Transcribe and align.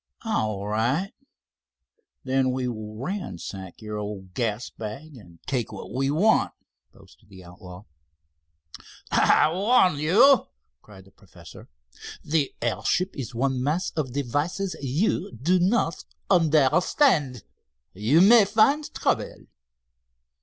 "All 0.25 0.65
right, 0.67 1.13
then 2.23 2.49
we 2.49 2.67
will 2.67 2.95
ransack 2.95 3.83
your 3.83 3.97
old 3.99 4.33
gas 4.33 4.71
bag 4.71 5.15
and 5.15 5.37
take 5.45 5.71
what 5.71 5.93
we 5.93 6.09
want," 6.09 6.53
boasted 6.91 7.29
the 7.29 7.43
outlaw. 7.43 7.83
"I 9.11 9.51
warn 9.53 9.99
you," 9.99 10.47
cried 10.81 11.05
the 11.05 11.11
professor. 11.11 11.69
"The 12.23 12.51
airship 12.63 13.15
is 13.15 13.35
one 13.35 13.61
mass 13.61 13.91
of 13.91 14.11
devices 14.11 14.75
you 14.81 15.33
do 15.33 15.59
not 15.59 16.03
understand. 16.31 17.43
You 17.93 18.21
may 18.21 18.45
find 18.45 18.91
trouble." 18.95 19.45